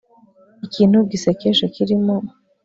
[0.65, 2.15] Ikintu gisekeje kirimo